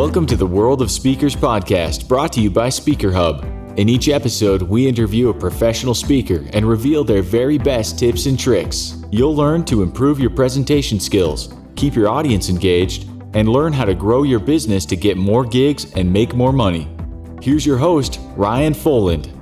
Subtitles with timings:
[0.00, 3.44] Welcome to the World of Speakers podcast, brought to you by Speaker Hub.
[3.78, 8.40] In each episode, we interview a professional speaker and reveal their very best tips and
[8.40, 9.04] tricks.
[9.10, 13.94] You'll learn to improve your presentation skills, keep your audience engaged, and learn how to
[13.94, 16.88] grow your business to get more gigs and make more money.
[17.42, 19.39] Here's your host, Ryan Foland.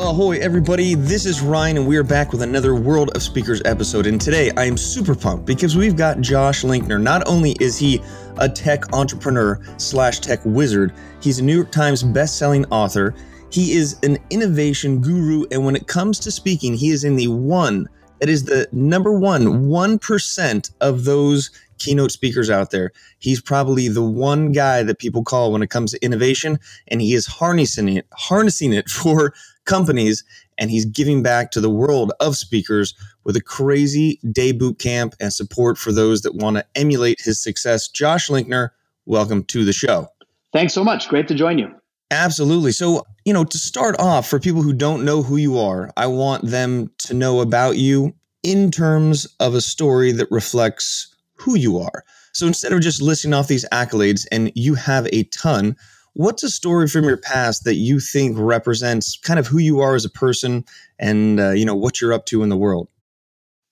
[0.00, 0.94] Ahoy, everybody.
[0.94, 4.06] This is Ryan, and we are back with another World of Speakers episode.
[4.06, 7.02] And today I am super pumped because we've got Josh Linkner.
[7.02, 8.00] Not only is he
[8.36, 13.12] a tech entrepreneur slash tech wizard, he's a New York Times best-selling author.
[13.50, 17.26] He is an innovation guru, and when it comes to speaking, he is in the
[17.26, 17.88] one
[18.20, 22.92] that is the number one 1% of those keynote speakers out there.
[23.18, 27.14] He's probably the one guy that people call when it comes to innovation, and he
[27.14, 29.34] is harnessing it, harnessing it for
[29.68, 30.24] companies,
[30.58, 35.14] and he's giving back to the world of speakers with a crazy day boot camp
[35.20, 37.86] and support for those that want to emulate his success.
[37.86, 38.70] Josh Linkner,
[39.06, 40.08] welcome to the show.
[40.52, 41.08] Thanks so much.
[41.08, 41.72] Great to join you.
[42.10, 42.72] Absolutely.
[42.72, 46.06] So, you know, to start off, for people who don't know who you are, I
[46.06, 51.78] want them to know about you in terms of a story that reflects who you
[51.78, 52.04] are.
[52.32, 55.76] So instead of just listing off these accolades, and you have a ton,
[56.18, 59.94] what's a story from your past that you think represents kind of who you are
[59.94, 60.64] as a person
[60.98, 62.88] and uh, you know what you're up to in the world?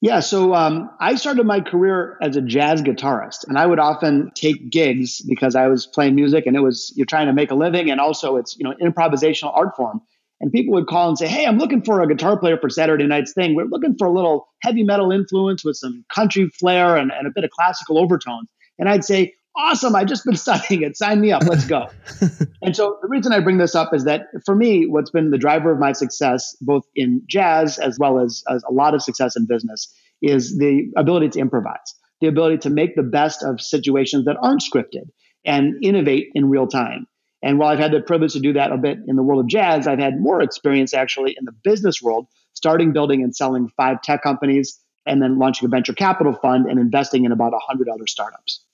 [0.00, 4.30] Yeah, so um, I started my career as a jazz guitarist, and I would often
[4.34, 7.54] take gigs because I was playing music, and it was you're trying to make a
[7.56, 10.00] living, and also it's you know improvisational art form.
[10.38, 13.06] And people would call and say, "Hey, I'm looking for a guitar player for Saturday
[13.06, 13.56] night's thing.
[13.56, 17.30] We're looking for a little heavy metal influence with some country flair and, and a
[17.34, 19.96] bit of classical overtones." And I'd say, awesome.
[19.96, 20.96] I've just been studying it.
[20.96, 21.42] Sign me up.
[21.44, 21.88] Let's go.
[22.62, 25.38] and so the reason I bring this up is that for me, what's been the
[25.38, 29.36] driver of my success, both in jazz as well as, as a lot of success
[29.36, 34.24] in business, is the ability to improvise, the ability to make the best of situations
[34.24, 35.08] that aren't scripted
[35.44, 37.06] and innovate in real time.
[37.42, 39.48] And while I've had the privilege to do that a bit in the world of
[39.48, 44.02] jazz, I've had more experience actually in the business world, starting, building, and selling five
[44.02, 48.06] tech companies, and then launching a venture capital fund and investing in about 100 other
[48.06, 48.65] startups.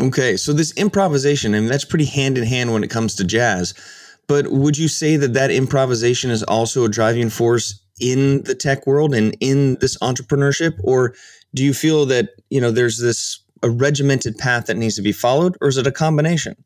[0.00, 3.74] Okay, so this improvisation, and that's pretty hand in hand when it comes to jazz.
[4.26, 8.86] But would you say that that improvisation is also a driving force in the tech
[8.86, 11.14] world and in this entrepreneurship, or
[11.54, 15.12] do you feel that you know there's this a regimented path that needs to be
[15.12, 16.56] followed, or is it a combination?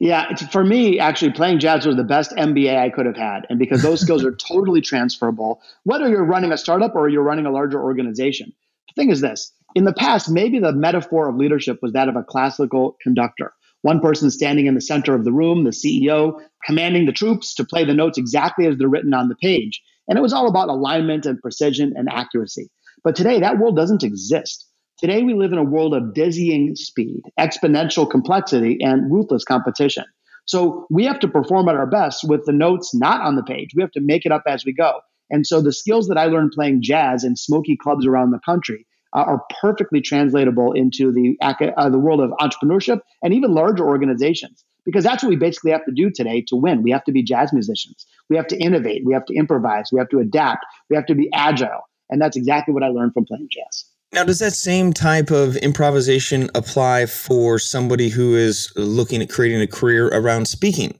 [0.00, 3.58] Yeah, for me, actually, playing jazz was the best MBA I could have had, and
[3.58, 7.50] because those skills are totally transferable, whether you're running a startup or you're running a
[7.50, 8.52] larger organization.
[8.88, 12.16] The thing is this: in the past, maybe the metaphor of leadership was that of
[12.16, 13.52] a classical conductor.
[13.82, 17.64] One person standing in the center of the room, the CEO, commanding the troops to
[17.64, 19.80] play the notes exactly as they're written on the page.
[20.08, 22.70] And it was all about alignment and precision and accuracy.
[23.04, 24.66] But today, that world doesn't exist.
[24.98, 30.04] Today, we live in a world of dizzying speed, exponential complexity, and ruthless competition.
[30.46, 33.72] So we have to perform at our best with the notes not on the page.
[33.76, 35.00] We have to make it up as we go.
[35.30, 38.86] And so the skills that I learned playing jazz in smoky clubs around the country
[39.14, 44.64] uh, are perfectly translatable into the uh, the world of entrepreneurship and even larger organizations
[44.84, 46.82] because that's what we basically have to do today to win.
[46.82, 48.06] We have to be jazz musicians.
[48.30, 49.02] We have to innovate.
[49.04, 49.90] We have to improvise.
[49.92, 50.64] We have to adapt.
[50.88, 51.82] We have to be agile.
[52.08, 53.84] And that's exactly what I learned from playing jazz.
[54.14, 59.60] Now, does that same type of improvisation apply for somebody who is looking at creating
[59.60, 60.98] a career around speaking?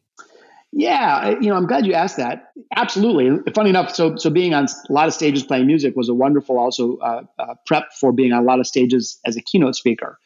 [0.72, 2.47] Yeah, you know, I'm glad you asked that.
[2.78, 3.52] Absolutely.
[3.54, 6.60] Funny enough, so so being on a lot of stages playing music was a wonderful
[6.60, 10.16] also uh, uh, prep for being on a lot of stages as a keynote speaker.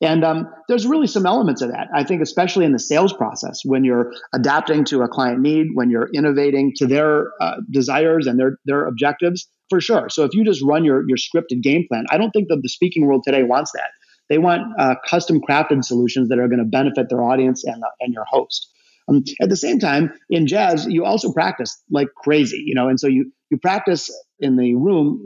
[0.00, 1.86] And um, there's really some elements of that.
[1.94, 5.88] I think, especially in the sales process, when you're adapting to a client need, when
[5.88, 10.08] you're innovating to their uh, desires and their their objectives, for sure.
[10.08, 12.68] So if you just run your your scripted game plan, I don't think that the
[12.68, 13.90] speaking world today wants that.
[14.28, 18.12] They want uh, custom crafted solutions that are going to benefit their audience and and
[18.12, 18.68] your host.
[19.10, 22.98] Um, at the same time, in jazz, you also practice like crazy, you know, and
[22.98, 25.20] so you you practice in the room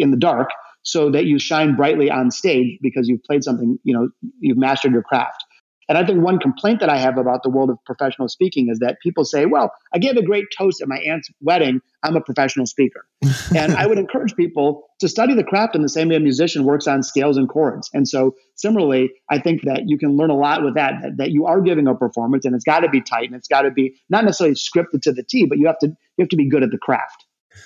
[0.00, 0.50] in the dark
[0.82, 4.08] so that you shine brightly on stage because you've played something, you know,
[4.40, 5.43] you've mastered your craft.
[5.88, 8.78] And I think one complaint that I have about the world of professional speaking is
[8.78, 11.80] that people say, well, I gave a great toast at my aunt's wedding.
[12.02, 13.06] I'm a professional speaker.
[13.56, 16.64] and I would encourage people to study the craft in the same way a musician
[16.64, 17.90] works on scales and chords.
[17.92, 21.30] And so, similarly, I think that you can learn a lot with that, that, that
[21.30, 23.70] you are giving a performance and it's got to be tight and it's got to
[23.70, 26.48] be not necessarily scripted to the T, but you have to, you have to be
[26.48, 27.24] good at the craft.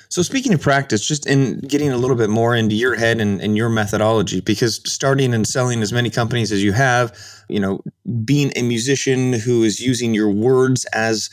[0.09, 3.41] So speaking of practice, just in getting a little bit more into your head and,
[3.41, 7.17] and, your methodology, because starting and selling as many companies as you have,
[7.49, 7.81] you know,
[8.25, 11.31] being a musician who is using your words as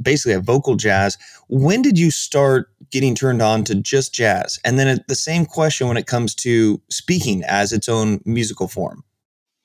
[0.00, 1.18] basically a vocal jazz,
[1.48, 4.58] when did you start getting turned on to just jazz?
[4.64, 9.04] And then the same question when it comes to speaking as its own musical form.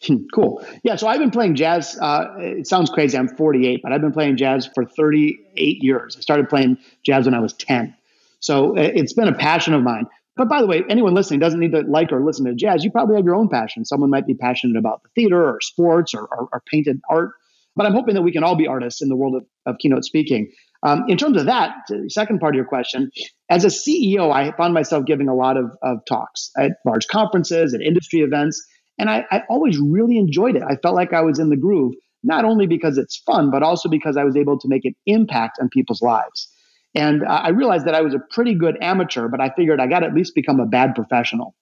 [0.03, 0.63] Hmm, cool.
[0.83, 0.95] Yeah.
[0.95, 1.97] So I've been playing jazz.
[1.99, 3.17] Uh, it sounds crazy.
[3.17, 6.15] I'm 48, but I've been playing jazz for 38 years.
[6.15, 7.95] I started playing jazz when I was 10.
[8.39, 10.05] So it's been a passion of mine.
[10.35, 12.83] But by the way, anyone listening doesn't need to like or listen to jazz.
[12.83, 13.85] You probably have your own passion.
[13.85, 17.31] Someone might be passionate about the theater or sports or, or, or painted art.
[17.75, 20.05] But I'm hoping that we can all be artists in the world of, of keynote
[20.05, 20.51] speaking.
[20.83, 23.11] Um, in terms of that, the second part of your question,
[23.49, 27.73] as a CEO, I found myself giving a lot of, of talks at large conferences,
[27.73, 28.63] at industry events,
[28.99, 30.63] and I, I always really enjoyed it.
[30.67, 31.93] I felt like I was in the groove,
[32.23, 35.57] not only because it's fun, but also because I was able to make an impact
[35.61, 36.51] on people's lives.
[36.97, 39.85] And uh, I realized that I was a pretty good amateur, but I figured I
[39.85, 41.53] got to at least become a bad professional.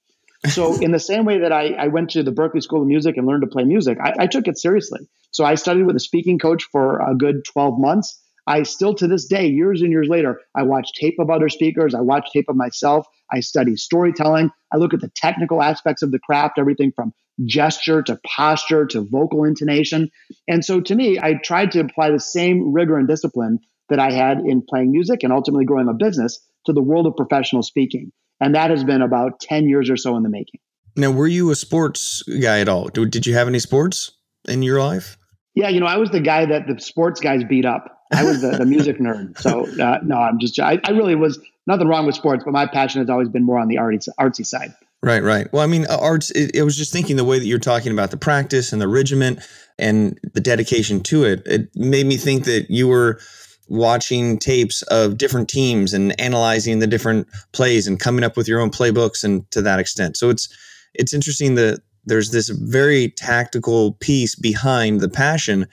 [0.47, 3.17] So, in the same way that I, I, went to the Berklee School of Music
[3.17, 5.01] and learned to play music, I, I took it seriously.
[5.31, 8.17] So, I studied with a speaking coach for a good 12 months.
[8.47, 11.93] I still, to this day, years and years later, I watch tape of other speakers.
[11.93, 13.05] I watch tape of myself.
[13.33, 14.51] I study storytelling.
[14.71, 17.11] I look at the technical aspects of the craft, everything from
[17.43, 20.11] gesture to posture to vocal intonation.
[20.47, 23.59] And so, to me, I tried to apply the same rigor and discipline
[23.89, 27.15] that I had in playing music and ultimately growing a business to the world of
[27.15, 28.11] professional speaking.
[28.39, 30.59] And that has been about 10 years or so in the making.
[30.97, 32.87] Now, were you a sports guy at all?
[32.87, 34.11] Did you have any sports
[34.47, 35.17] in your life?
[35.53, 38.01] Yeah, you know, I was the guy that the sports guys beat up.
[38.13, 39.37] I was the, the music nerd.
[39.39, 42.67] So, uh, no, I'm just, I, I, really was nothing wrong with sports, but my
[42.67, 44.73] passion has always been more on the artsy, artsy side.
[45.01, 45.51] Right, right.
[45.51, 47.91] Well, I mean, uh, arts, it, it was just thinking the way that you're talking
[47.91, 49.39] about the practice and the regiment
[49.77, 53.19] and the dedication to it, it made me think that you were
[53.67, 58.59] watching tapes of different teams and analyzing the different plays and coming up with your
[58.59, 60.17] own playbooks and to that extent.
[60.17, 60.49] So it's
[60.93, 65.67] it's interesting that there's this very tactical piece behind the passion,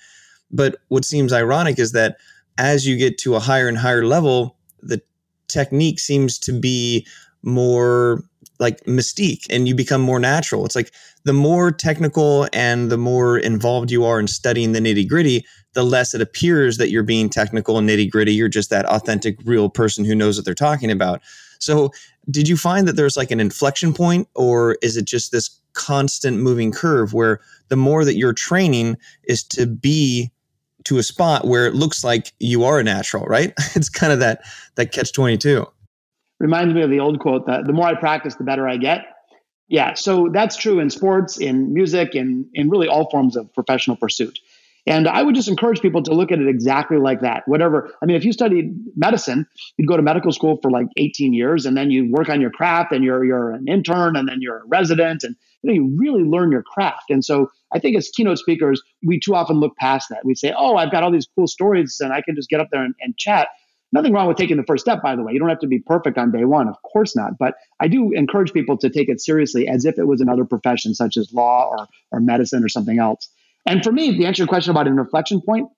[0.51, 2.17] but what seems ironic is that
[2.59, 5.01] as you get to a higher and higher level, the
[5.49, 7.07] technique seems to be
[7.43, 8.23] more
[8.59, 10.65] like mystique and you become more natural.
[10.65, 10.93] It's like
[11.25, 15.45] the more technical and the more involved you are in studying the nitty gritty,
[15.75, 18.35] the less it appears that you're being technical and nitty gritty.
[18.35, 21.23] You're just that authentic, real person who knows what they're talking about.
[21.59, 21.91] So,
[22.31, 26.39] did you find that there's like an inflection point, or is it just this constant
[26.39, 30.31] moving curve where the more that you're training is to be
[30.85, 33.53] to a spot where it looks like you are a natural, right?
[33.75, 34.43] It's kind of that
[34.77, 35.67] that catch 22
[36.43, 39.07] reminds me of the old quote that the more I practice, the better I get.
[39.69, 43.97] Yeah, so that's true in sports, in music, in, in really all forms of professional
[43.97, 44.39] pursuit.
[44.87, 47.47] And I would just encourage people to look at it exactly like that.
[47.47, 49.47] Whatever, I mean, if you studied medicine,
[49.77, 52.51] you'd go to medical school for like 18 years and then you work on your
[52.51, 55.97] craft and you're, you're an intern and then you're a resident and you, know, you
[55.97, 57.11] really learn your craft.
[57.11, 60.25] And so I think as keynote speakers, we too often look past that.
[60.25, 62.69] We say, oh, I've got all these cool stories and I can just get up
[62.73, 63.49] there and, and chat.
[63.93, 65.33] Nothing wrong with taking the first step, by the way.
[65.33, 67.39] You don't have to be perfect on day one, of course not.
[67.39, 70.95] But I do encourage people to take it seriously as if it was another profession,
[70.95, 73.29] such as law or, or medicine or something else.
[73.67, 75.69] And for me, to answer to your question about an inflection point,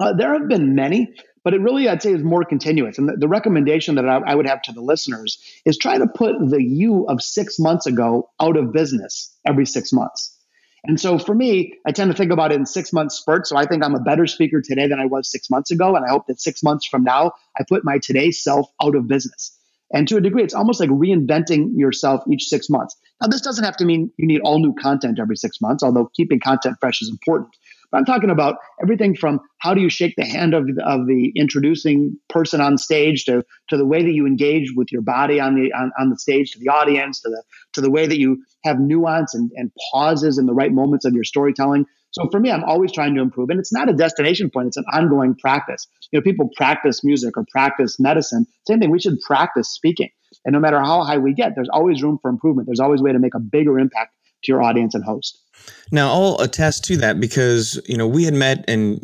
[0.00, 2.98] uh, there have been many, but it really, I'd say, is more continuous.
[2.98, 6.06] And the, the recommendation that I, I, would have to the listeners is try to
[6.06, 10.36] put the you of six months ago out of business every six months.
[10.84, 13.48] And so for me, I tend to think about it in six month spurts.
[13.48, 15.96] So I think I'm a better speaker today than I was six months ago.
[15.96, 19.08] And I hope that six months from now, I put my today self out of
[19.08, 19.58] business.
[19.92, 22.96] And to a degree, it's almost like reinventing yourself each six months.
[23.20, 26.10] Now, this doesn't have to mean you need all new content every six months, although
[26.16, 27.50] keeping content fresh is important.
[27.94, 31.32] But I'm talking about everything from how do you shake the hand of, of the
[31.36, 35.54] introducing person on stage to, to the way that you engage with your body on
[35.54, 37.42] the on, on the stage to the audience to the
[37.74, 41.14] to the way that you have nuance and, and pauses in the right moments of
[41.14, 41.86] your storytelling.
[42.14, 43.50] So for me, I'm always trying to improve.
[43.50, 45.86] And it's not a destination point, it's an ongoing practice.
[46.12, 48.46] You know, people practice music or practice medicine.
[48.68, 50.10] Same thing, we should practice speaking.
[50.44, 52.66] And no matter how high we get, there's always room for improvement.
[52.66, 55.40] There's always a way to make a bigger impact to your audience and host.
[55.90, 59.00] Now, I'll attest to that because you know we had met and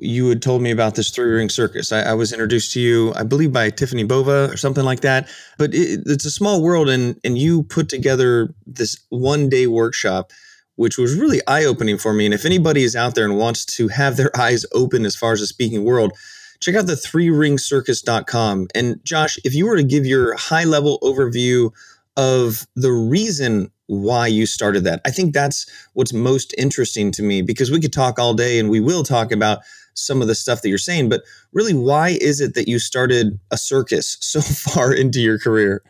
[0.00, 1.92] you had told me about this three ring circus.
[1.92, 5.28] I, I, was introduced to you, I believe, by Tiffany Bova or something like that.
[5.58, 10.32] But it, it's a small world, and and you put together this one day workshop,
[10.76, 12.24] which was really eye opening for me.
[12.24, 15.32] And if anybody is out there and wants to have their eyes open as far
[15.32, 16.12] as the speaking world,
[16.60, 18.68] check out the three ring circus.com.
[18.74, 21.70] And Josh, if you were to give your high level overview
[22.16, 25.00] of the reason why you started that.
[25.04, 28.70] I think that's what's most interesting to me because we could talk all day and
[28.70, 29.60] we will talk about
[29.94, 33.38] some of the stuff that you're saying, but really, why is it that you started
[33.50, 35.82] a circus so far into your career?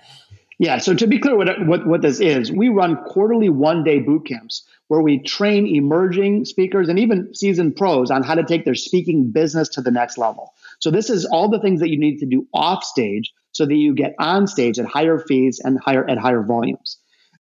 [0.59, 4.01] Yeah, so to be clear, what, what, what this is, we run quarterly one day
[4.01, 8.65] boot camps where we train emerging speakers and even seasoned pros on how to take
[8.65, 10.53] their speaking business to the next level.
[10.81, 13.75] So, this is all the things that you need to do off stage so that
[13.75, 16.99] you get on stage at higher fees and higher at higher volumes.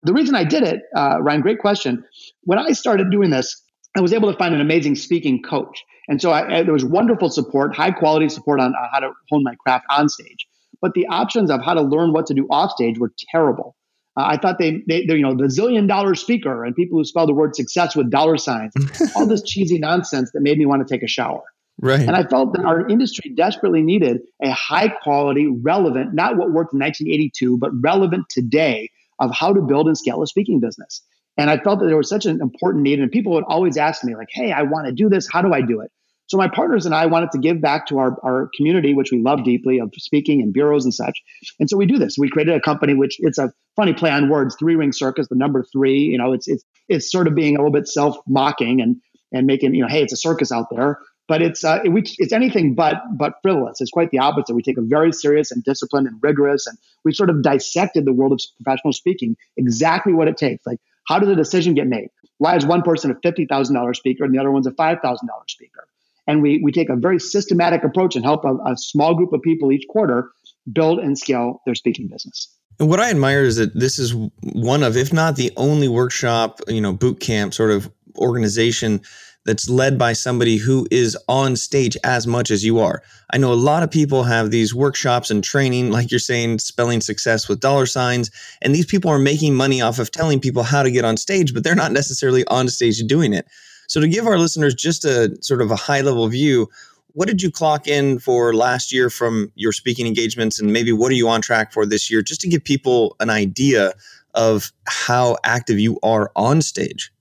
[0.03, 2.03] The reason I did it, uh, Ryan, great question.
[2.43, 3.61] When I started doing this,
[3.95, 5.83] I was able to find an amazing speaking coach.
[6.07, 9.11] And so I, I, there was wonderful support, high quality support on, on how to
[9.29, 10.47] hone my craft on stage.
[10.81, 13.75] But the options of how to learn what to do off stage were terrible.
[14.17, 17.27] Uh, I thought they, they, you know, the zillion dollar speaker and people who spell
[17.27, 18.73] the word success with dollar signs,
[19.15, 21.43] all this cheesy nonsense that made me want to take a shower.
[21.79, 22.01] Right.
[22.01, 26.73] And I felt that our industry desperately needed a high quality, relevant, not what worked
[26.73, 31.03] in 1982, but relevant today of how to build and scale a speaking business.
[31.37, 32.99] And I felt that there was such an important need.
[32.99, 35.27] And people would always ask me, like, hey, I want to do this.
[35.31, 35.91] How do I do it?
[36.27, 39.19] So my partners and I wanted to give back to our, our community, which we
[39.19, 41.23] love deeply, of speaking and bureaus and such.
[41.59, 42.17] And so we do this.
[42.17, 45.35] We created a company, which it's a funny play on words, three ring circus, the
[45.35, 45.99] number three.
[45.99, 48.97] You know, it's it's it's sort of being a little bit self mocking and
[49.31, 50.99] and making you know, hey, it's a circus out there.
[51.29, 53.79] But it's uh, it, we, it's anything but but frivolous.
[53.79, 54.53] It's quite the opposite.
[54.53, 58.13] We take a very serious and disciplined and rigorous, and we sort of dissected the
[58.13, 60.65] world of professional speaking, exactly what it takes.
[60.65, 62.09] Like, how does a decision get made?
[62.37, 64.99] Why is one person a fifty thousand dollar speaker and the other one's a five
[65.01, 65.85] thousand dollar speaker?
[66.27, 69.41] And we, we take a very systematic approach and help a, a small group of
[69.41, 70.29] people each quarter
[70.71, 72.53] build and scale their speaking business.
[72.79, 76.59] And what I admire is that this is one of, if not the only workshop,
[76.67, 79.01] you know, boot camp sort of organization
[79.45, 83.01] that's led by somebody who is on stage as much as you are.
[83.31, 86.99] I know a lot of people have these workshops and training, like you're saying, spelling
[86.99, 88.29] success with dollar signs.
[88.61, 91.53] And these people are making money off of telling people how to get on stage,
[91.53, 93.47] but they're not necessarily on stage doing it.
[93.87, 96.69] So, to give our listeners just a sort of a high level view,
[97.13, 101.11] what did you clock in for last year from your speaking engagements, and maybe what
[101.11, 103.93] are you on track for this year, just to give people an idea
[104.35, 107.11] of how active you are on stage?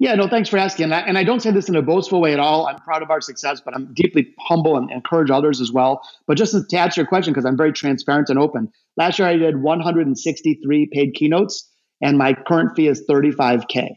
[0.00, 0.84] Yeah, no, thanks for asking.
[0.84, 2.66] And I, and I, don't say this in a boastful way at all.
[2.66, 6.02] I'm proud of our success, but I'm deeply humble and encourage others as well.
[6.26, 9.36] But just to answer your question, because I'm very transparent and open, last year I
[9.36, 11.70] did 163 paid keynotes,
[12.02, 13.90] and my current fee is 35K.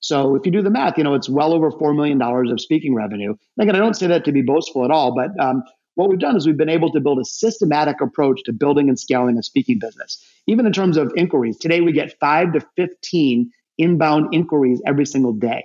[0.00, 2.94] So if you do the math, you know, it's well over $4 million of speaking
[2.94, 3.30] revenue.
[3.30, 5.62] And again, I don't say that to be boastful at all, but um,
[5.94, 8.98] what we've done is we've been able to build a systematic approach to building and
[8.98, 10.24] scaling a speaking business.
[10.46, 15.32] Even in terms of inquiries, today we get five to 15 inbound inquiries every single
[15.32, 15.64] day.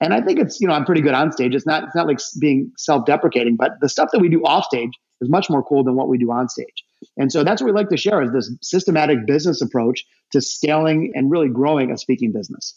[0.00, 1.54] And I think it's, you know, I'm pretty good on stage.
[1.54, 4.92] It's not, it's not like being self-deprecating, but the stuff that we do off stage
[5.20, 6.84] is much more cool than what we do on stage.
[7.16, 11.12] And so that's what we like to share is this systematic business approach to scaling
[11.14, 12.74] and really growing a speaking business.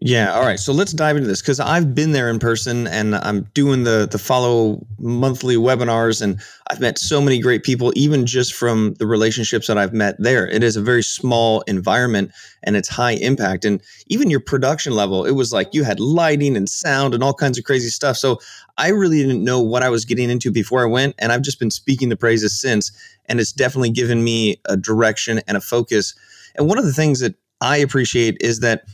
[0.00, 0.32] Yeah.
[0.32, 0.58] All right.
[0.58, 4.08] So let's dive into this because I've been there in person and I'm doing the
[4.10, 9.06] the follow monthly webinars and I've met so many great people, even just from the
[9.06, 10.48] relationships that I've met there.
[10.48, 12.32] It is a very small environment
[12.62, 13.66] and it's high impact.
[13.66, 17.34] And even your production level, it was like you had lighting and sound and all
[17.34, 18.16] kinds of crazy stuff.
[18.16, 18.40] So
[18.78, 21.14] I really didn't know what I was getting into before I went.
[21.18, 22.90] And I've just been speaking the praises since.
[23.26, 26.14] And it's definitely given me a direction and a focus.
[26.56, 28.84] And one of the things that I appreciate is that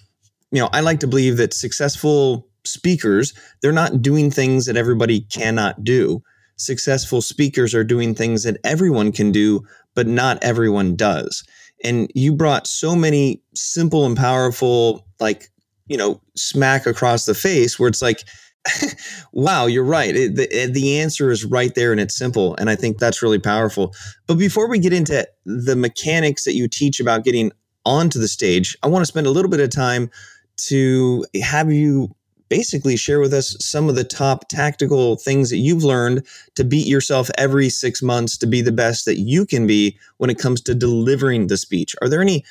[0.50, 5.20] you know, I like to believe that successful speakers, they're not doing things that everybody
[5.22, 6.22] cannot do.
[6.56, 9.62] Successful speakers are doing things that everyone can do,
[9.94, 11.44] but not everyone does.
[11.84, 15.48] And you brought so many simple and powerful, like,
[15.86, 18.24] you know, smack across the face where it's like,
[19.32, 20.14] wow, you're right.
[20.14, 22.56] It, the, the answer is right there and it's simple.
[22.56, 23.94] And I think that's really powerful.
[24.26, 27.52] But before we get into the mechanics that you teach about getting
[27.86, 30.10] onto the stage, I want to spend a little bit of time
[30.58, 32.14] to have you
[32.48, 36.86] basically share with us some of the top tactical things that you've learned to beat
[36.86, 40.60] yourself every six months to be the best that you can be when it comes
[40.62, 41.94] to delivering the speech.
[42.00, 42.44] Are there any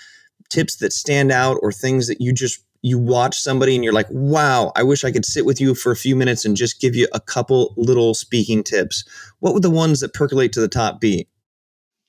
[0.50, 4.08] tips that stand out or things that you just you watch somebody and you're like,
[4.10, 6.96] wow, I wish I could sit with you for a few minutes and just give
[6.96, 9.04] you a couple little speaking tips.
[9.40, 11.28] What would the ones that percolate to the top be?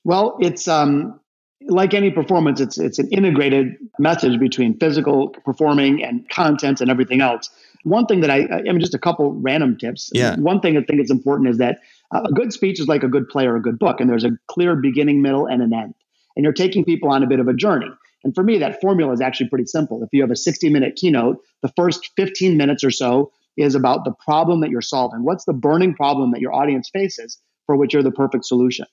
[0.03, 1.18] Well, it's um,
[1.67, 7.21] like any performance, it's it's an integrated message between physical performing and content and everything
[7.21, 7.49] else.
[7.83, 10.09] One thing that I, I mean, just a couple random tips.
[10.13, 10.35] Yeah.
[10.37, 11.79] One thing I think is important is that
[12.13, 14.25] uh, a good speech is like a good play or a good book, and there's
[14.25, 15.93] a clear beginning, middle, and an end.
[16.35, 17.89] And you're taking people on a bit of a journey.
[18.23, 20.03] And for me, that formula is actually pretty simple.
[20.03, 24.05] If you have a 60 minute keynote, the first 15 minutes or so is about
[24.05, 25.23] the problem that you're solving.
[25.23, 28.85] What's the burning problem that your audience faces for which you're the perfect solution?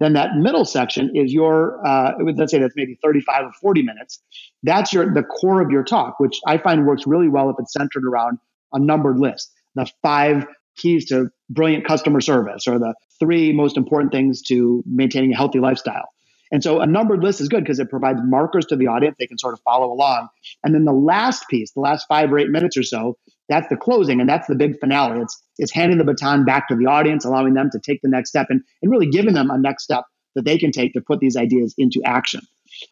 [0.00, 4.20] Then that middle section is your, uh, let's say that's maybe 35 or 40 minutes.
[4.62, 7.72] That's your the core of your talk, which I find works really well if it's
[7.72, 8.38] centered around
[8.72, 9.52] a numbered list.
[9.74, 15.32] The five keys to brilliant customer service or the three most important things to maintaining
[15.32, 16.08] a healthy lifestyle.
[16.52, 19.16] And so a numbered list is good because it provides markers to the audience.
[19.18, 20.28] They can sort of follow along.
[20.64, 23.16] And then the last piece, the last five or eight minutes or so,
[23.48, 25.20] that's the closing and that's the big finale.
[25.20, 28.30] It's it's handing the baton back to the audience, allowing them to take the next
[28.30, 31.20] step and, and really giving them a next step that they can take to put
[31.20, 32.40] these ideas into action.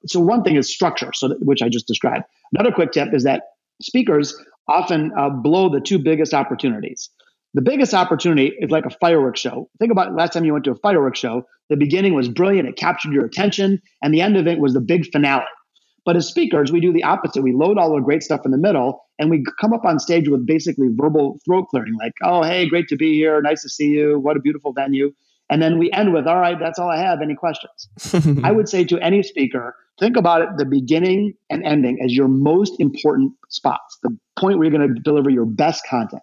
[0.07, 2.25] So one thing is structure, so that, which I just described.
[2.53, 3.43] Another quick tip is that
[3.81, 4.37] speakers
[4.69, 7.11] often uh, blow the two biggest opportunities.
[7.55, 9.71] The biggest opportunity is like a fireworks show.
[9.79, 11.47] Think about last time you went to a fireworks show.
[11.71, 14.81] The beginning was brilliant, it captured your attention, and the end of it was the
[14.81, 15.45] big finale.
[16.09, 17.43] But as speakers, we do the opposite.
[17.43, 20.27] We load all the great stuff in the middle and we come up on stage
[20.27, 23.43] with basically verbal throat clearing, like, oh, hey, great to be here.
[23.43, 24.19] Nice to see you.
[24.19, 25.13] What a beautiful venue.
[25.51, 27.21] And then we end with, all right, that's all I have.
[27.21, 27.91] Any questions?
[28.43, 32.29] I would say to any speaker, think about it the beginning and ending as your
[32.29, 36.23] most important spots, the point where you're going to deliver your best content.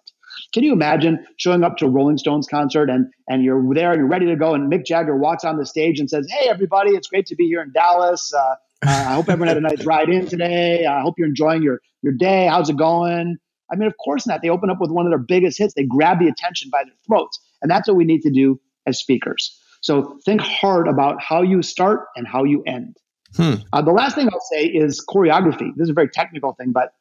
[0.52, 4.00] Can you imagine showing up to a Rolling Stones concert and and you're there and
[4.00, 6.90] you're ready to go, and Mick Jagger walks on the stage and says, "Hey, everybody,
[6.90, 8.34] it's great to be here in Dallas.
[8.34, 10.84] Uh, uh, I hope everyone had a nice ride in today.
[10.86, 12.46] I hope you're enjoying your your day.
[12.46, 13.36] How's it going?"
[13.70, 14.42] I mean, of course not.
[14.42, 15.74] They open up with one of their biggest hits.
[15.74, 18.98] They grab the attention by their throats, and that's what we need to do as
[18.98, 19.58] speakers.
[19.82, 22.96] So think hard about how you start and how you end.
[23.36, 23.54] Hmm.
[23.72, 25.70] Uh, the last thing I'll say is choreography.
[25.76, 26.92] This is a very technical thing, but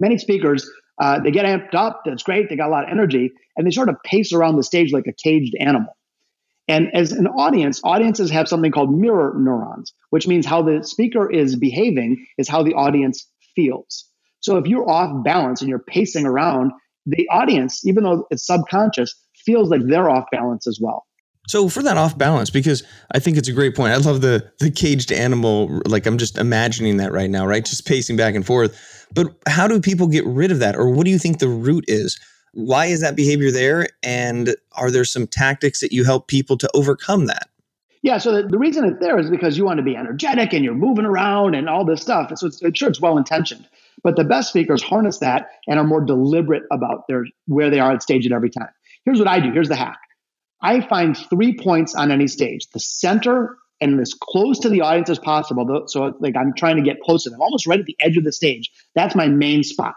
[0.00, 0.68] many speakers
[1.00, 2.02] uh, they get amped up.
[2.04, 2.48] That's great.
[2.48, 5.06] They got a lot of energy, and they sort of pace around the stage like
[5.06, 5.96] a caged animal.
[6.72, 11.30] And as an audience, audiences have something called mirror neurons, which means how the speaker
[11.30, 14.08] is behaving is how the audience feels.
[14.40, 16.72] So if you're off balance and you're pacing around,
[17.04, 19.14] the audience, even though it's subconscious,
[19.44, 21.04] feels like they're off balance as well.
[21.46, 22.82] So for that off balance, because
[23.14, 23.92] I think it's a great point.
[23.92, 25.82] I love the the caged animal.
[25.84, 27.64] Like I'm just imagining that right now, right?
[27.66, 29.06] Just pacing back and forth.
[29.12, 31.84] But how do people get rid of that, or what do you think the root
[31.86, 32.18] is?
[32.52, 33.88] Why is that behavior there?
[34.02, 37.48] And are there some tactics that you help people to overcome that?
[38.02, 40.64] Yeah, so the, the reason it's there is because you want to be energetic and
[40.64, 42.32] you're moving around and all this stuff.
[42.36, 43.68] So it's, it's sure it's well intentioned,
[44.02, 47.92] but the best speakers harness that and are more deliberate about their where they are
[47.92, 48.70] at stage at every time.
[49.04, 49.52] Here's what I do.
[49.52, 50.00] Here's the hack.
[50.60, 55.10] I find three points on any stage: the center and as close to the audience
[55.10, 55.84] as possible.
[55.86, 58.24] So like I'm trying to get close to them, almost right at the edge of
[58.24, 58.70] the stage.
[58.96, 59.94] That's my main spot.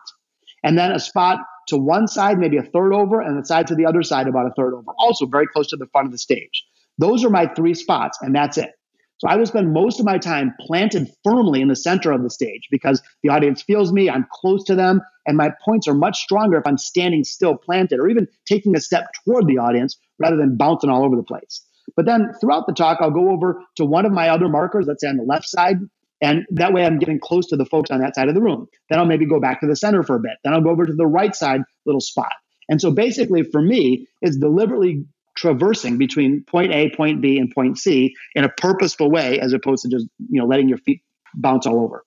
[0.63, 3.75] And then a spot to one side, maybe a third over, and the side to
[3.75, 6.17] the other side, about a third over, also very close to the front of the
[6.17, 6.65] stage.
[6.97, 8.71] Those are my three spots, and that's it.
[9.19, 12.29] So I will spend most of my time planted firmly in the center of the
[12.29, 16.19] stage because the audience feels me, I'm close to them, and my points are much
[16.19, 20.35] stronger if I'm standing still planted or even taking a step toward the audience rather
[20.35, 21.65] than bouncing all over the place.
[21.95, 25.01] But then throughout the talk, I'll go over to one of my other markers, let's
[25.01, 25.77] say on the left side,
[26.21, 28.67] and that way I'm getting close to the folks on that side of the room.
[28.89, 30.33] Then I'll maybe go back to the center for a bit.
[30.43, 32.31] Then I'll go over to the right side little spot.
[32.69, 35.05] And so basically for me, it's deliberately
[35.37, 39.83] traversing between point A, point B, and point C in a purposeful way, as opposed
[39.83, 41.01] to just, you know, letting your feet
[41.35, 42.05] bounce all over.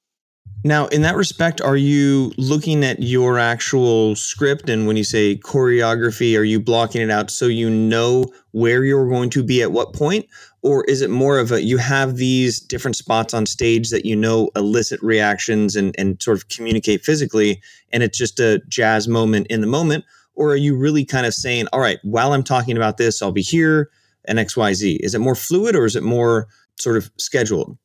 [0.64, 4.68] Now, in that respect, are you looking at your actual script?
[4.68, 9.08] And when you say choreography, are you blocking it out so you know where you're
[9.08, 10.26] going to be at what point?
[10.62, 14.16] Or is it more of a you have these different spots on stage that you
[14.16, 19.46] know elicit reactions and, and sort of communicate physically, and it's just a jazz moment
[19.46, 20.04] in the moment?
[20.34, 23.32] Or are you really kind of saying, all right, while I'm talking about this, I'll
[23.32, 23.90] be here
[24.24, 24.98] and XYZ?
[25.00, 27.78] Is it more fluid or is it more sort of scheduled?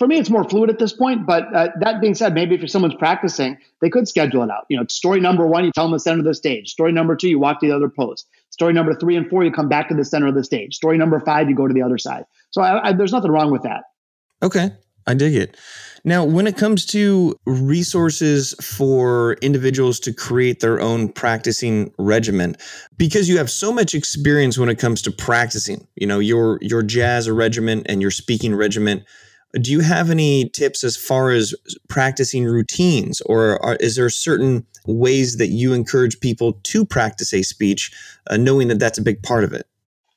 [0.00, 1.26] For me, it's more fluid at this point.
[1.26, 4.64] But uh, that being said, maybe if someone's practicing, they could schedule it out.
[4.70, 6.70] You know, story number one, you tell them the center of the stage.
[6.70, 8.26] Story number two, you walk to the other post.
[8.48, 10.74] Story number three and four, you come back to the center of the stage.
[10.74, 12.24] Story number five, you go to the other side.
[12.50, 13.82] So I, I, there's nothing wrong with that.
[14.42, 14.70] Okay,
[15.06, 15.58] I dig it.
[16.02, 22.56] Now, when it comes to resources for individuals to create their own practicing regimen,
[22.96, 26.82] because you have so much experience when it comes to practicing, you know, your your
[26.82, 29.02] jazz regiment and your speaking regiment
[29.54, 31.54] do you have any tips as far as
[31.88, 37.42] practicing routines, or are, is there certain ways that you encourage people to practice a
[37.42, 37.92] speech,
[38.28, 39.66] uh, knowing that that's a big part of it?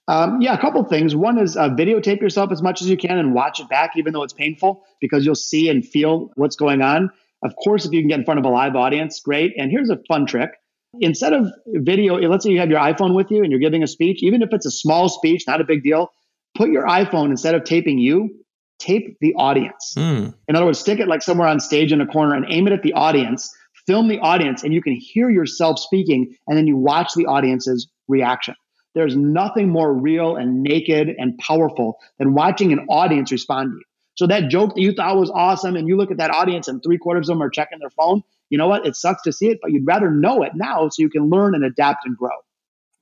[0.07, 1.15] Um, yeah, a couple things.
[1.15, 4.13] One is uh, videotape yourself as much as you can and watch it back, even
[4.13, 7.09] though it's painful, because you'll see and feel what's going on.
[7.43, 9.53] Of course, if you can get in front of a live audience, great.
[9.57, 10.51] And here's a fun trick.
[10.99, 13.87] Instead of video, let's say you have your iPhone with you and you're giving a
[13.87, 16.11] speech, even if it's a small speech, not a big deal,
[16.55, 18.29] put your iPhone instead of taping you,
[18.83, 19.93] tape the audience.
[19.97, 20.33] Mm.
[20.47, 22.73] In other words, stick it like somewhere on stage in a corner and aim it
[22.73, 23.53] at the audience,
[23.87, 27.87] film the audience, and you can hear yourself speaking, and then you watch the audience's
[28.07, 28.55] reaction.
[28.95, 33.83] There's nothing more real and naked and powerful than watching an audience respond to you.
[34.15, 36.81] So that joke that you thought was awesome, and you look at that audience and
[36.83, 38.85] three quarters of them are checking their phone, you know what?
[38.85, 41.55] It sucks to see it, but you'd rather know it now so you can learn
[41.55, 42.37] and adapt and grow.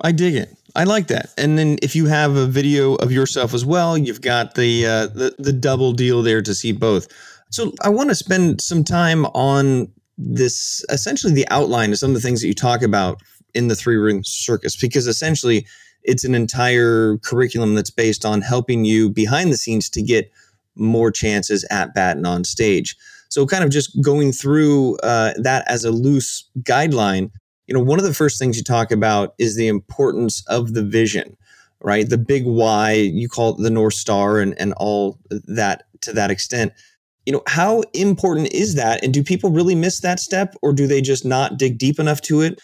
[0.02, 0.58] I dig it.
[0.76, 1.34] I like that.
[1.38, 5.08] And then if you have a video of yourself as well, you've got the uh,
[5.08, 7.08] the the double deal there to see both.
[7.50, 12.16] So I want to spend some time on this essentially the outline of some of
[12.16, 13.22] the things that you talk about
[13.54, 15.66] in the three ring circus because essentially
[16.04, 20.32] it's an entire curriculum that's based on helping you behind the scenes to get
[20.76, 22.96] more chances at bat and on stage.
[23.30, 27.32] So, kind of just going through uh, that as a loose guideline,
[27.67, 30.84] you know, one of the first things you talk about is the importance of the
[30.84, 31.38] vision,
[31.80, 32.10] right?
[32.10, 36.32] The big why, you call it the North Star and, and all that to that
[36.32, 36.74] extent.
[37.26, 39.04] You know, how important is that?
[39.04, 42.21] And do people really miss that step or do they just not dig deep enough
[42.21, 42.60] to it?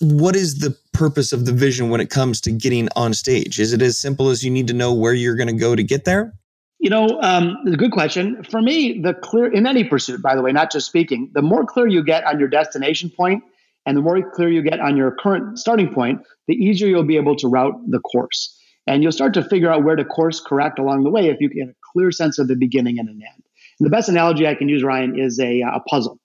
[0.00, 3.60] What is the purpose of the vision when it comes to getting on stage?
[3.60, 5.82] Is it as simple as you need to know where you're going to go to
[5.82, 6.32] get there?
[6.78, 8.42] You know, um, it's a good question.
[8.44, 11.66] For me, the clear in any pursuit, by the way, not just speaking, the more
[11.66, 13.44] clear you get on your destination point
[13.90, 17.16] and the more clear you get on your current starting point, the easier you'll be
[17.16, 18.56] able to route the course.
[18.86, 21.48] And you'll start to figure out where to course correct along the way if you
[21.48, 23.42] get a clear sense of the beginning and an end.
[23.80, 26.20] And the best analogy I can use, Ryan, is a, uh, a puzzle.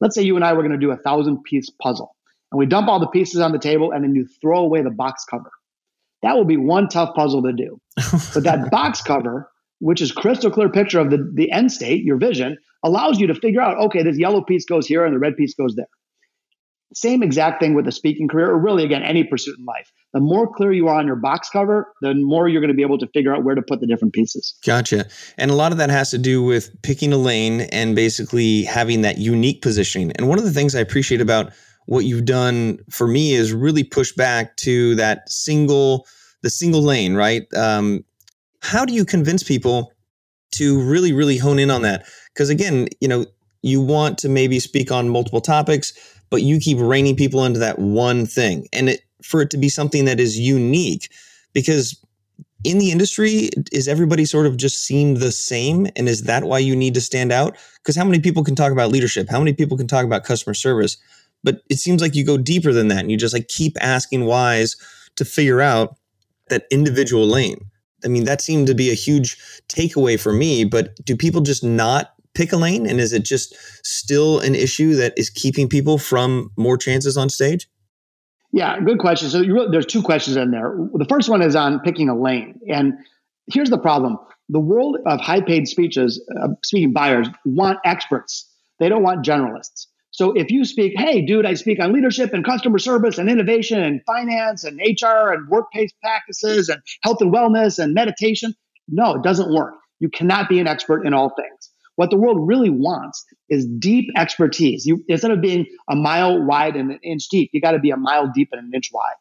[0.00, 2.16] Let's say you and I were going to do a thousand piece puzzle,
[2.50, 4.90] and we dump all the pieces on the table, and then you throw away the
[4.90, 5.50] box cover.
[6.22, 7.78] That will be one tough puzzle to do.
[8.32, 12.16] but that box cover which is crystal clear picture of the, the end state, your
[12.16, 15.36] vision, allows you to figure out, okay, this yellow piece goes here and the red
[15.36, 15.88] piece goes there.
[16.92, 19.92] Same exact thing with the speaking career, or really, again, any pursuit in life.
[20.12, 22.82] The more clear you are on your box cover, the more you're going to be
[22.82, 24.56] able to figure out where to put the different pieces.
[24.66, 25.06] Gotcha.
[25.38, 29.02] And a lot of that has to do with picking a lane and basically having
[29.02, 30.10] that unique positioning.
[30.16, 31.52] And one of the things I appreciate about
[31.86, 36.06] what you've done for me is really push back to that single
[36.42, 37.42] the single lane, right?
[37.54, 38.04] Um,
[38.62, 39.92] how do you convince people
[40.52, 42.06] to really, really hone in on that?
[42.32, 43.26] Because again, you know,
[43.62, 45.92] you want to maybe speak on multiple topics,
[46.30, 48.68] but you keep reining people into that one thing.
[48.72, 51.10] And it, for it to be something that is unique,
[51.52, 52.00] because
[52.64, 55.86] in the industry, is everybody sort of just seem the same?
[55.96, 57.56] And is that why you need to stand out?
[57.76, 59.28] Because how many people can talk about leadership?
[59.30, 60.96] How many people can talk about customer service?
[61.42, 64.26] But it seems like you go deeper than that and you just like keep asking
[64.26, 64.76] whys
[65.16, 65.96] to figure out
[66.48, 67.70] that individual lane.
[68.04, 69.38] I mean, that seemed to be a huge
[69.68, 70.64] takeaway for me.
[70.64, 72.86] But do people just not pick a lane?
[72.86, 77.28] And is it just still an issue that is keeping people from more chances on
[77.28, 77.68] stage?
[78.52, 79.28] Yeah, good question.
[79.30, 80.74] So really, there's two questions in there.
[80.94, 82.58] The first one is on picking a lane.
[82.68, 82.94] And
[83.52, 88.88] here's the problem the world of high paid speeches, uh, speaking buyers want experts, they
[88.88, 89.86] don't want generalists.
[90.10, 93.80] So if you speak, hey, dude, I speak on leadership and customer service and innovation
[93.80, 98.52] and finance and HR and workplace practices and health and wellness and meditation,
[98.88, 99.74] no, it doesn't work.
[100.00, 101.69] You cannot be an expert in all things.
[102.00, 104.86] What the world really wants is deep expertise.
[104.86, 107.90] You, instead of being a mile wide and an inch deep, you got to be
[107.90, 109.16] a mile deep and an inch wide.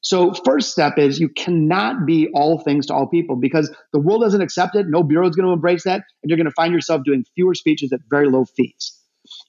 [0.00, 4.22] So, first step is you cannot be all things to all people because the world
[4.22, 4.86] doesn't accept it.
[4.88, 6.04] No bureau is going to embrace that.
[6.22, 8.96] And you're going to find yourself doing fewer speeches at very low fees.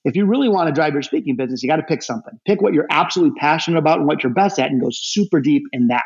[0.04, 2.40] If you really want to drive your speaking business, you got to pick something.
[2.48, 5.62] Pick what you're absolutely passionate about and what you're best at and go super deep
[5.74, 6.02] in that.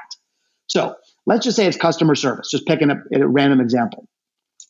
[0.68, 0.96] So
[1.26, 4.10] let's just say it's customer service, just picking a, a random example.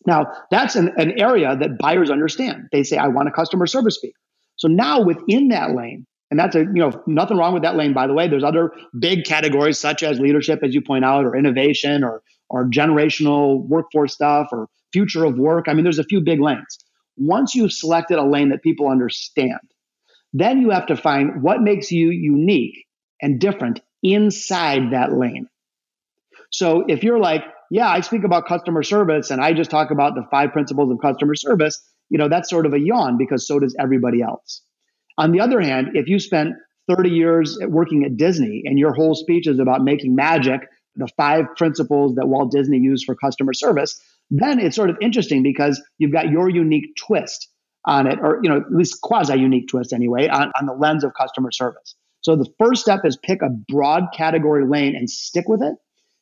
[0.05, 2.67] Now, that's an, an area that buyers understand.
[2.71, 4.13] They say, I want a customer service fee.
[4.57, 7.93] So now within that lane, and that's a, you know, nothing wrong with that lane,
[7.93, 8.27] by the way.
[8.27, 12.65] There's other big categories such as leadership, as you point out, or innovation, or or
[12.65, 15.65] generational workforce stuff, or future of work.
[15.67, 16.77] I mean, there's a few big lanes.
[17.17, 19.59] Once you've selected a lane that people understand,
[20.33, 22.85] then you have to find what makes you unique
[23.21, 25.47] and different inside that lane.
[26.51, 30.15] So if you're like, yeah, I speak about customer service and I just talk about
[30.15, 33.59] the five principles of customer service, you know, that's sort of a yawn because so
[33.59, 34.61] does everybody else.
[35.17, 36.55] On the other hand, if you spent
[36.87, 40.61] 30 years working at Disney and your whole speech is about making magic,
[40.95, 43.99] the five principles that Walt Disney used for customer service,
[44.29, 47.49] then it's sort of interesting because you've got your unique twist
[47.85, 51.03] on it, or you know, at least quasi unique twist anyway, on, on the lens
[51.03, 51.95] of customer service.
[52.21, 55.75] So the first step is pick a broad category lane and stick with it,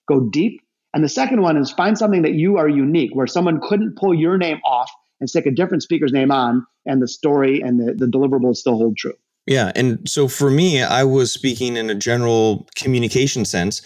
[0.08, 0.62] go deep.
[0.94, 4.14] And the second one is find something that you are unique, where someone couldn't pull
[4.14, 7.94] your name off and stick a different speaker's name on, and the story and the,
[7.94, 9.14] the deliverables still hold true.
[9.46, 9.72] Yeah.
[9.76, 13.82] And so for me, I was speaking in a general communication sense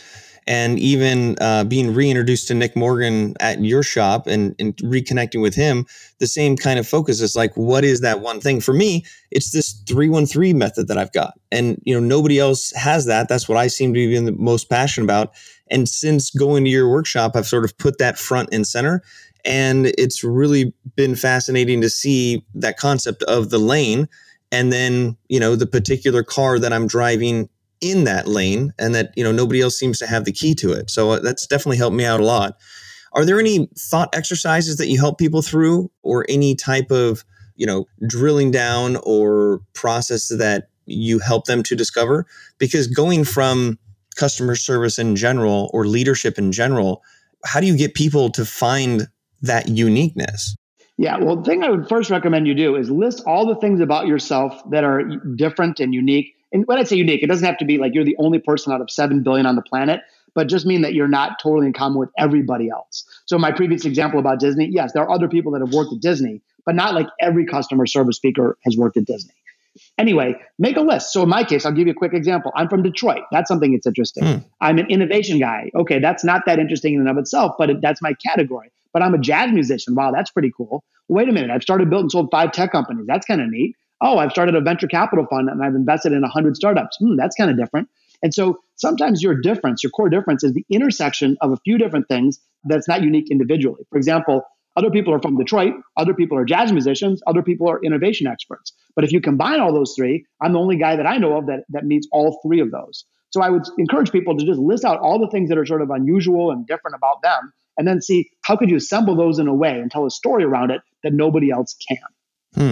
[0.47, 5.53] and even uh, being reintroduced to Nick Morgan at your shop and, and reconnecting with
[5.53, 5.85] him,
[6.19, 8.61] the same kind of focus is like, what is that one thing?
[8.61, 11.33] For me, it's this 313 method that I've got.
[11.51, 13.27] And, you know, nobody else has that.
[13.27, 15.33] That's what I seem to be the most passionate about.
[15.69, 19.01] And since going to your workshop, I've sort of put that front and center.
[19.45, 24.07] And it's really been fascinating to see that concept of the lane
[24.51, 27.49] and then, you know, the particular car that I'm driving
[27.81, 30.71] in that lane and that you know nobody else seems to have the key to
[30.71, 32.57] it so uh, that's definitely helped me out a lot
[33.13, 37.23] are there any thought exercises that you help people through or any type of
[37.55, 42.25] you know drilling down or process that you help them to discover
[42.57, 43.77] because going from
[44.17, 47.01] customer service in general or leadership in general
[47.45, 49.07] how do you get people to find
[49.41, 50.55] that uniqueness?
[50.97, 53.81] Yeah, well, the thing I would first recommend you do is list all the things
[53.81, 55.03] about yourself that are
[55.35, 56.33] different and unique.
[56.51, 58.73] And when I say unique, it doesn't have to be like you're the only person
[58.73, 60.01] out of 7 billion on the planet,
[60.33, 63.05] but just mean that you're not totally in common with everybody else.
[63.25, 65.99] So, my previous example about Disney, yes, there are other people that have worked at
[65.99, 69.33] Disney, but not like every customer service speaker has worked at Disney.
[69.97, 71.11] Anyway, make a list.
[71.11, 72.51] So in my case, I'll give you a quick example.
[72.55, 73.23] I'm from Detroit.
[73.31, 74.23] That's something that's interesting.
[74.23, 74.45] Mm.
[74.61, 75.71] I'm an innovation guy.
[75.75, 78.69] Okay, that's not that interesting in and of itself, but it, that's my category.
[78.93, 79.95] But I'm a jazz musician.
[79.95, 80.83] Wow, that's pretty cool.
[81.07, 81.49] Wait a minute.
[81.49, 83.05] I've started, built, and sold five tech companies.
[83.07, 83.75] That's kind of neat.
[83.99, 86.97] Oh, I've started a venture capital fund and I've invested in 100 startups.
[86.99, 87.89] Hmm, that's kind of different.
[88.21, 92.07] And so sometimes your difference, your core difference, is the intersection of a few different
[92.07, 93.85] things that's not unique individually.
[93.89, 94.43] For example,
[94.77, 95.73] other people are from Detroit.
[95.97, 97.21] Other people are jazz musicians.
[97.25, 98.71] Other people are innovation experts.
[98.95, 101.47] But if you combine all those three, I'm the only guy that I know of
[101.47, 103.03] that, that meets all three of those.
[103.31, 105.81] So I would encourage people to just list out all the things that are sort
[105.81, 109.47] of unusual and different about them, and then see how could you assemble those in
[109.47, 111.97] a way and tell a story around it that nobody else can.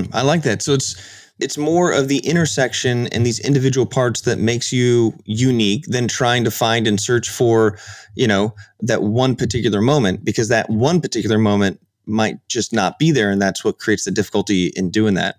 [0.05, 0.61] Hmm, I like that.
[0.61, 0.95] So it's
[1.39, 6.45] it's more of the intersection and these individual parts that makes you unique than trying
[6.45, 7.77] to find and search for,
[8.15, 13.11] you know, that one particular moment because that one particular moment might just not be
[13.11, 13.29] there.
[13.29, 15.37] And that's what creates the difficulty in doing that.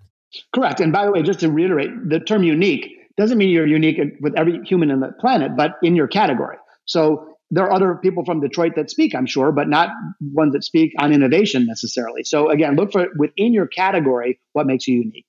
[0.53, 0.79] Correct.
[0.79, 4.35] And by the way, just to reiterate, the term unique doesn't mean you're unique with
[4.37, 6.57] every human in the planet, but in your category.
[6.85, 9.89] So there are other people from Detroit that speak, I'm sure, but not
[10.33, 12.23] ones that speak on innovation necessarily.
[12.23, 15.25] So again, look for within your category what makes you unique.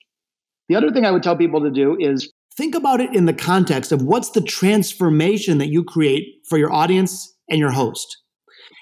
[0.67, 3.33] The other thing I would tell people to do is think about it in the
[3.33, 8.17] context of what's the transformation that you create for your audience and your host.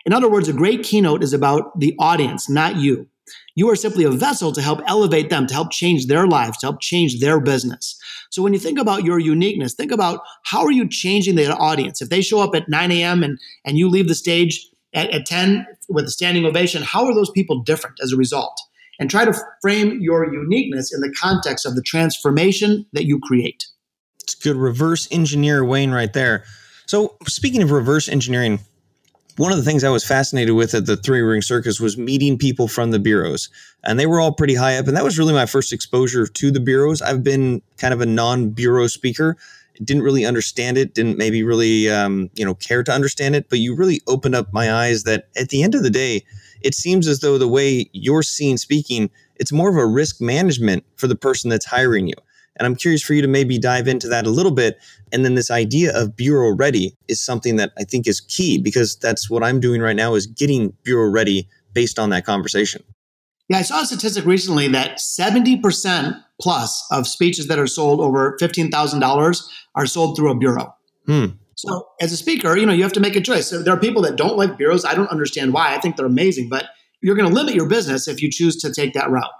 [0.07, 3.09] In other words, a great keynote is about the audience, not you.
[3.55, 6.67] You are simply a vessel to help elevate them, to help change their lives, to
[6.67, 7.99] help change their business.
[8.29, 12.01] So when you think about your uniqueness, think about how are you changing the audience?
[12.01, 13.21] If they show up at 9 a.m.
[13.21, 17.13] and, and you leave the stage at, at 10 with a standing ovation, how are
[17.13, 18.57] those people different as a result?
[19.01, 23.65] And try to frame your uniqueness in the context of the transformation that you create.
[24.23, 26.45] It's good reverse engineer Wayne right there.
[26.85, 28.61] So speaking of reverse engineering,
[29.37, 32.37] one of the things I was fascinated with at the Three Ring Circus was meeting
[32.37, 33.49] people from the bureaus,
[33.83, 34.87] and they were all pretty high up.
[34.87, 37.01] And that was really my first exposure to the bureaus.
[37.01, 39.37] I've been kind of a non-bureau speaker,
[39.83, 43.47] didn't really understand it, didn't maybe really um, you know care to understand it.
[43.49, 46.25] But you really opened up my eyes that at the end of the day,
[46.61, 50.83] it seems as though the way you're seen speaking, it's more of a risk management
[50.95, 52.15] for the person that's hiring you.
[52.57, 54.77] And I'm curious for you to maybe dive into that a little bit.
[55.11, 58.95] And then this idea of bureau ready is something that I think is key because
[58.97, 62.83] that's what I'm doing right now is getting bureau ready based on that conversation.
[63.49, 68.37] Yeah, I saw a statistic recently that 70% plus of speeches that are sold over
[68.41, 69.43] $15,000
[69.75, 70.75] are sold through a bureau.
[71.05, 71.25] Hmm.
[71.55, 73.47] So, as a speaker, you know, you have to make a choice.
[73.47, 74.85] So there are people that don't like bureaus.
[74.85, 75.73] I don't understand why.
[75.73, 76.65] I think they're amazing, but
[77.01, 79.31] you're going to limit your business if you choose to take that route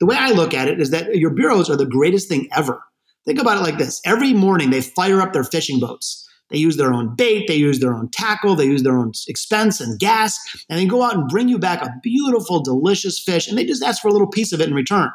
[0.00, 2.82] the way I look at it is that your bureaus are the greatest thing ever.
[3.26, 6.20] Think about it like this every morning they fire up their fishing boats.
[6.50, 9.80] They use their own bait, they use their own tackle, they use their own expense
[9.80, 13.56] and gas, and they go out and bring you back a beautiful, delicious fish, and
[13.56, 15.10] they just ask for a little piece of it in return.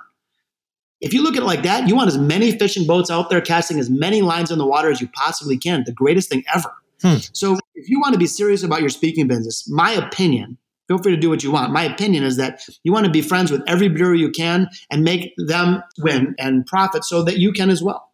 [1.01, 3.41] If you look at it like that, you want as many fishing boats out there
[3.41, 5.83] casting as many lines in the water as you possibly can.
[5.85, 6.73] The greatest thing ever.
[7.01, 7.17] Hmm.
[7.31, 10.57] So, if you want to be serious about your speaking business, my opinion
[10.89, 11.71] feel free to do what you want.
[11.71, 15.04] My opinion is that you want to be friends with every bureau you can and
[15.04, 18.10] make them win and profit so that you can as well.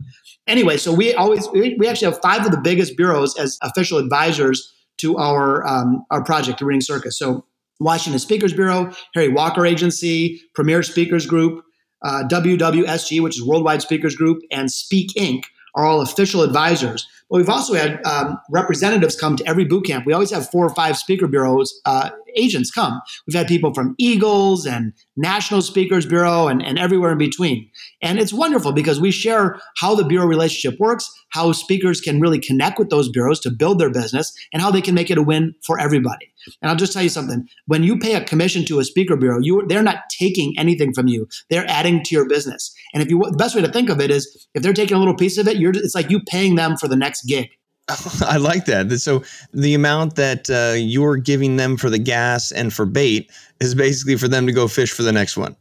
[0.45, 4.71] Anyway, so we always we actually have five of the biggest bureaus as official advisors
[4.97, 7.17] to our um, our project, the Ring Circus.
[7.17, 7.45] So
[7.79, 11.63] Washington Speakers Bureau, Harry Walker Agency, Premier Speakers Group,
[12.03, 15.43] uh, WWSG, which is Worldwide Speakers Group, and Speak Inc.
[15.73, 17.07] are all official advisors.
[17.35, 20.05] We've also had um, representatives come to every boot camp.
[20.05, 23.01] We always have four or five speaker bureaus uh, agents come.
[23.27, 27.69] We've had people from Eagles and National Speakers Bureau and, and everywhere in between.
[28.01, 32.39] And it's wonderful because we share how the bureau relationship works, how speakers can really
[32.39, 35.23] connect with those bureaus to build their business, and how they can make it a
[35.23, 36.31] win for everybody.
[36.61, 39.39] And I'll just tell you something: when you pay a commission to a speaker bureau,
[39.41, 42.73] you they're not taking anything from you; they're adding to your business.
[42.93, 44.99] And if you the best way to think of it is if they're taking a
[44.99, 47.49] little piece of it, you're it's like you paying them for the next gig.
[48.21, 48.89] I like that.
[48.99, 53.75] So the amount that uh, you're giving them for the gas and for bait is
[53.75, 55.55] basically for them to go fish for the next one.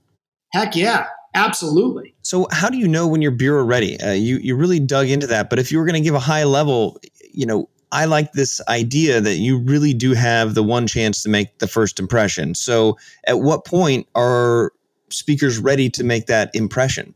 [0.52, 2.14] Heck yeah, absolutely.
[2.22, 4.00] So how do you know when you're bureau ready?
[4.00, 6.20] Uh, you you really dug into that, but if you were going to give a
[6.20, 6.98] high level,
[7.32, 11.28] you know, I like this idea that you really do have the one chance to
[11.28, 12.54] make the first impression.
[12.54, 12.96] So
[13.26, 14.72] at what point are
[15.10, 17.14] speakers ready to make that impression?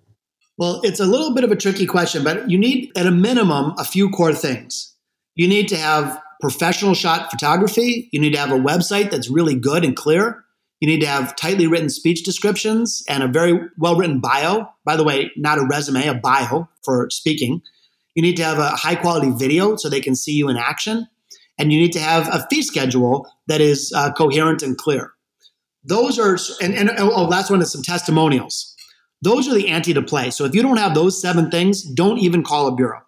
[0.58, 3.72] Well, it's a little bit of a tricky question, but you need at a minimum
[3.78, 4.96] a few core things
[5.38, 8.08] you need to have professional shot photography.
[8.12, 10.44] You need to have a website that's really good and clear.
[10.80, 14.68] You need to have tightly written speech descriptions and a very well written bio.
[14.84, 17.62] By the way, not a resume, a bio for speaking.
[18.16, 21.06] You need to have a high quality video so they can see you in action.
[21.56, 25.12] And you need to have a fee schedule that is uh, coherent and clear.
[25.84, 28.74] Those are, and, and oh, last one is some testimonials.
[29.22, 30.30] Those are the ante to play.
[30.30, 33.00] So if you don't have those seven things, don't even call a bureau.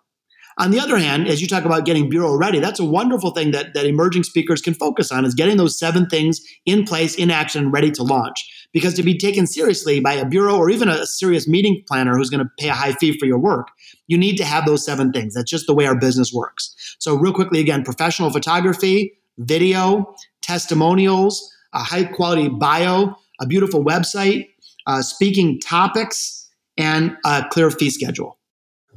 [0.58, 3.52] On the other hand, as you talk about getting bureau ready, that's a wonderful thing
[3.52, 7.30] that, that emerging speakers can focus on is getting those seven things in place, in
[7.30, 8.68] action, ready to launch.
[8.72, 12.28] Because to be taken seriously by a bureau or even a serious meeting planner who's
[12.28, 13.68] going to pay a high fee for your work,
[14.06, 15.34] you need to have those seven things.
[15.34, 16.74] That's just the way our business works.
[16.98, 24.48] So, real quickly again, professional photography, video, testimonials, a high quality bio, a beautiful website,
[24.90, 28.38] uh, speaking topics, and a clear fee schedule.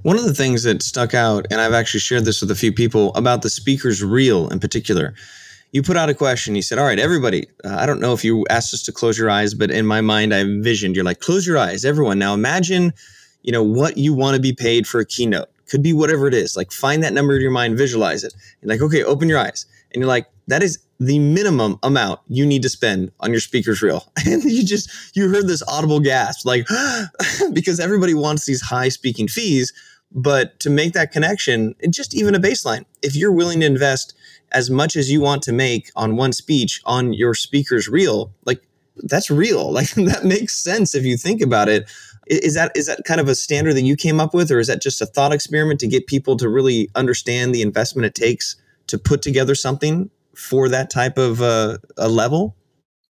[0.01, 2.73] One of the things that stuck out, and I've actually shared this with a few
[2.73, 5.13] people about the speaker's reel in particular.
[5.71, 6.55] You put out a question.
[6.55, 9.17] You said, All right, everybody, uh, I don't know if you asked us to close
[9.17, 12.19] your eyes, but in my mind, I envisioned you're like, Close your eyes, everyone.
[12.19, 12.93] Now imagine,
[13.43, 15.49] you know, what you want to be paid for a keynote.
[15.69, 16.57] Could be whatever it is.
[16.57, 18.33] Like, find that number in your mind, visualize it.
[18.61, 19.65] And like, okay, open your eyes.
[19.91, 23.81] And you're like, That is the minimum amount you need to spend on your speaker's
[23.81, 24.11] reel.
[24.25, 26.67] And you just, you heard this audible gasp, like,
[27.53, 29.73] because everybody wants these high speaking fees
[30.13, 34.13] but to make that connection, just even a baseline, if you're willing to invest
[34.51, 38.61] as much as you want to make on one speech on your speaker's reel, like
[38.97, 39.71] that's real.
[39.73, 41.91] Like that makes sense if you think about it.
[42.27, 44.67] Is that is that kind of a standard that you came up with, or is
[44.67, 48.55] that just a thought experiment to get people to really understand the investment it takes
[48.87, 52.55] to put together something for that type of uh, a level?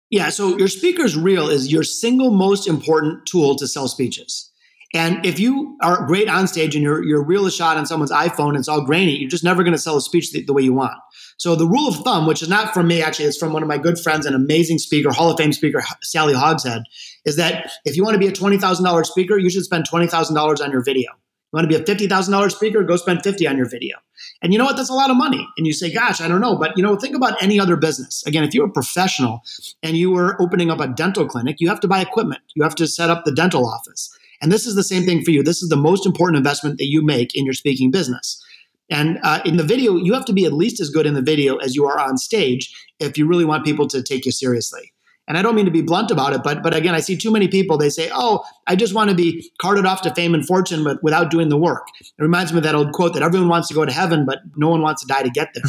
[0.09, 0.29] Yeah.
[0.29, 4.49] So your speaker's reel is your single most important tool to sell speeches.
[4.93, 8.11] And if you are great on stage and your your reel is shot on someone's
[8.11, 10.53] iPhone and it's all grainy, you're just never going to sell a speech the, the,
[10.53, 10.95] way you want.
[11.37, 13.69] So the rule of thumb, which is not from me actually, it's from one of
[13.69, 16.81] my good friends and amazing speaker, Hall of Fame speaker Sally Hogshead,
[17.25, 19.85] is that if you want to be a twenty thousand dollars speaker, you should spend
[19.87, 21.11] twenty thousand dollars on your video.
[21.51, 23.97] You want to be a fifty thousand dollars speaker, go spend fifty on your video.
[24.41, 24.77] And you know what?
[24.77, 25.47] That's a lot of money.
[25.57, 28.23] And you say, "Gosh, I don't know," but you know, think about any other business.
[28.27, 29.41] Again, if you're a professional
[29.81, 32.41] and you were opening up a dental clinic, you have to buy equipment.
[32.55, 34.15] You have to set up the dental office.
[34.41, 35.43] And this is the same thing for you.
[35.43, 38.41] This is the most important investment that you make in your speaking business.
[38.89, 41.21] And uh, in the video, you have to be at least as good in the
[41.21, 44.93] video as you are on stage if you really want people to take you seriously.
[45.29, 47.31] And I don't mean to be blunt about it, but but again, I see too
[47.31, 47.77] many people.
[47.77, 51.01] They say, "Oh, I just want to be carted off to fame and fortune, but
[51.03, 53.75] without doing the work." It reminds me of that old quote that everyone wants to
[53.75, 55.63] go to heaven, but no one wants to die to get there.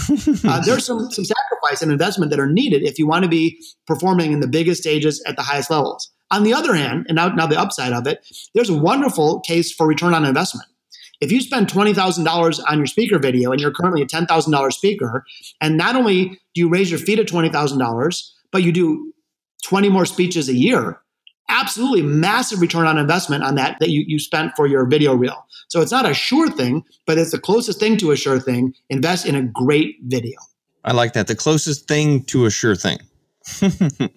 [0.51, 3.62] uh, there's some some sacrifice and investment that are needed if you want to be
[3.87, 6.11] performing in the biggest stages at the highest levels.
[6.31, 9.73] On the other hand, and now, now the upside of it, there's a wonderful case
[9.73, 10.68] for return on investment.
[11.20, 15.25] If you spend $20,000 on your speaker video and you're currently a $10,000 speaker,
[15.61, 19.12] and not only do you raise your fee to $20,000, but you do
[19.61, 21.01] 20 more speeches a year,
[21.49, 25.46] absolutely massive return on investment on that that you, you spent for your video reel.
[25.68, 28.75] So it's not a sure thing, but it's the closest thing to a sure thing.
[28.88, 30.38] Invest in a great video.
[30.85, 31.27] I like that.
[31.27, 32.99] The closest thing to a sure thing.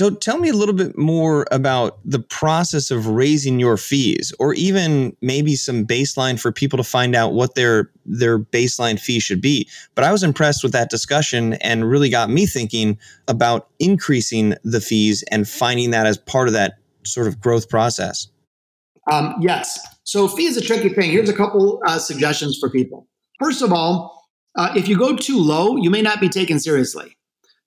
[0.00, 4.54] So tell me a little bit more about the process of raising your fees or
[4.54, 9.42] even maybe some baseline for people to find out what their their baseline fee should
[9.42, 9.68] be.
[9.94, 14.80] But I was impressed with that discussion and really got me thinking about increasing the
[14.80, 18.26] fees and finding that as part of that sort of growth process.
[19.12, 19.78] Um, yes.
[20.04, 21.10] So fee is a tricky thing.
[21.10, 23.06] Here's a couple uh, suggestions for people.
[23.38, 27.18] First of all, uh, if you go too low, you may not be taken seriously.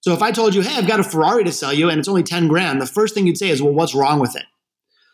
[0.04, 2.10] So if I told you, hey, I've got a Ferrari to sell you and it's
[2.10, 4.44] only 10 grand, the first thing you'd say is, well, what's wrong with it?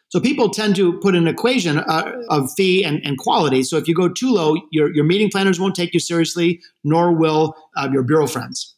[0.07, 3.61] So people tend to put an equation uh, of fee and, and, quality.
[3.61, 7.11] So if you go too low, your, your meeting planners won't take you seriously, nor
[7.11, 8.75] will uh, your bureau friends.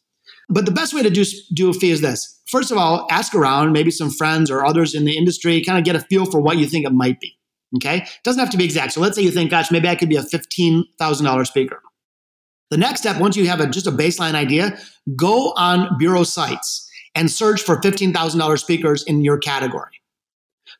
[0.50, 2.38] But the best way to do, do a fee is this.
[2.44, 5.84] First of all, ask around, maybe some friends or others in the industry, kind of
[5.84, 7.38] get a feel for what you think it might be.
[7.76, 8.02] Okay?
[8.02, 8.92] It doesn't have to be exact.
[8.92, 11.80] So let's say you think, gosh, maybe I could be a $15,000 speaker.
[12.72, 14.78] The next step, once you have a, just a baseline idea,
[15.14, 20.00] go on bureau sites and search for $15,000 speakers in your category.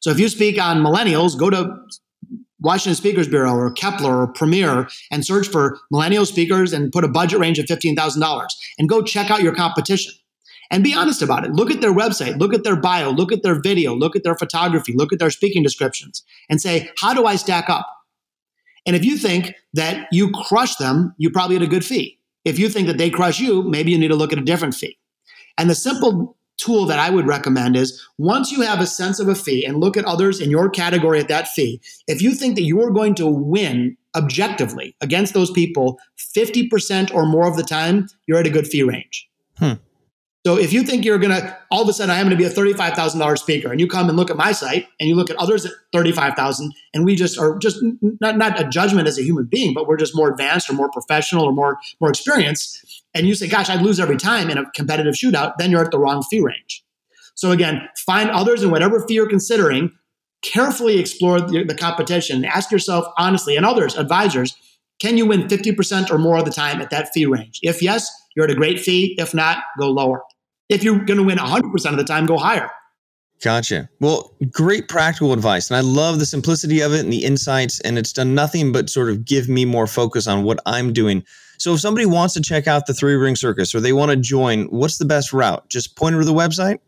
[0.01, 1.77] So if you speak on millennials, go to
[2.61, 7.09] Washington Speakers Bureau or Keppler or Premier and search for millennial speakers and put a
[7.09, 8.47] budget range of $15,000
[8.79, 10.15] and go check out your competition.
[10.71, 11.53] And be honest about it.
[11.53, 14.35] Look at their website, look at their bio, look at their video, look at their
[14.35, 17.87] photography, look at their speaking descriptions, and say, how do I stack up?
[18.87, 22.19] And if you think that you crush them, you probably had a good fee.
[22.45, 24.75] If you think that they crush you, maybe you need to look at a different
[24.75, 24.99] fee.
[25.57, 29.29] And the simple tool that I would recommend is once you have a sense of
[29.29, 32.55] a fee and look at others in your category at that fee, if you think
[32.57, 35.99] that you are going to win objectively against those people
[36.37, 39.29] 50% or more of the time, you're at a good fee range.
[40.45, 42.37] So if you think you're going to, all of a sudden, I am going to
[42.37, 45.31] be a $35,000 speaker and you come and look at my site and you look
[45.31, 47.79] at others at 35,000 and we just are just
[48.21, 50.91] not, not a judgment as a human being, but we're just more advanced or more
[50.91, 53.05] professional or more, more experienced.
[53.15, 55.93] And you say, gosh, I'd lose every time in a competitive shootout, then you're at
[55.93, 56.85] the wrong fee range.
[57.35, 59.93] So again, find others in whatever fee you're considering,
[60.43, 64.57] carefully explore the, the competition, ask yourself honestly and others, advisors,
[64.99, 67.61] can you win 50% or more of the time at that fee range?
[67.63, 69.15] If yes, you're at a great fee.
[69.19, 70.23] If not, go lower.
[70.69, 72.71] If you're going to win 100% of the time, go higher.
[73.43, 73.89] Gotcha.
[73.99, 75.69] Well, great practical advice.
[75.69, 77.81] And I love the simplicity of it and the insights.
[77.81, 81.25] And it's done nothing but sort of give me more focus on what I'm doing.
[81.59, 84.17] So if somebody wants to check out the three ring circus or they want to
[84.17, 85.69] join, what's the best route?
[85.69, 86.79] Just point them to the website?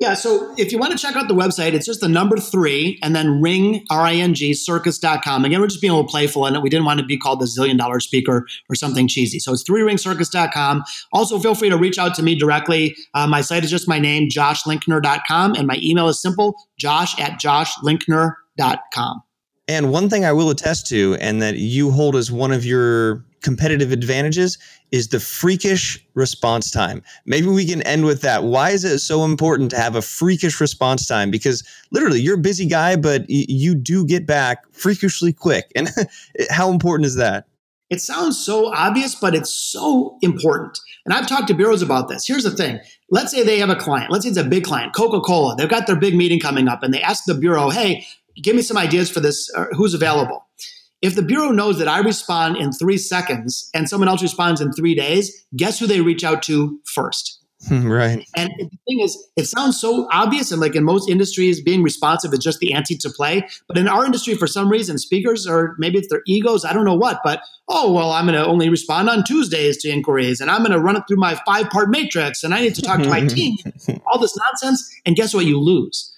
[0.00, 2.98] Yeah, so if you want to check out the website, it's just the number three
[3.00, 5.44] and then ring, R-I-N-G, circus.com.
[5.44, 6.62] Again, we're just being a little playful in it.
[6.62, 9.38] We didn't want to be called the zillion dollar speaker or something cheesy.
[9.38, 10.82] So it's three ringcircus.com.
[11.12, 12.96] Also, feel free to reach out to me directly.
[13.14, 17.40] Uh, my site is just my name, joshlinkner.com, and my email is simple, josh at
[17.40, 19.22] joshlinkner.com.
[19.66, 23.24] And one thing I will attest to, and that you hold as one of your
[23.44, 24.58] competitive advantages
[24.90, 27.02] is the freakish response time.
[27.26, 28.42] Maybe we can end with that.
[28.42, 31.30] Why is it so important to have a freakish response time?
[31.30, 35.70] Because literally, you're a busy guy, but y- you do get back freakishly quick.
[35.76, 35.90] And
[36.50, 37.46] how important is that?
[37.90, 40.80] It sounds so obvious, but it's so important.
[41.04, 42.26] And I've talked to bureaus about this.
[42.26, 42.80] Here's the thing
[43.10, 45.54] let's say they have a client, let's say it's a big client, Coca Cola.
[45.54, 48.06] They've got their big meeting coming up, and they ask the bureau, hey,
[48.42, 50.43] give me some ideas for this, uh, who's available.
[51.04, 54.72] If the Bureau knows that I respond in three seconds and someone else responds in
[54.72, 57.40] three days, guess who they reach out to first?
[57.68, 58.26] Hmm, right.
[58.34, 62.32] And the thing is, it sounds so obvious, and like in most industries, being responsive
[62.32, 63.46] is just the ante to play.
[63.68, 66.86] But in our industry, for some reason, speakers or maybe it's their egos, I don't
[66.86, 70.50] know what, but oh, well, I'm going to only respond on Tuesdays to inquiries, and
[70.50, 73.02] I'm going to run it through my five part matrix, and I need to talk
[73.02, 73.58] to my team,
[74.06, 74.90] all this nonsense.
[75.04, 75.44] And guess what?
[75.44, 76.13] You lose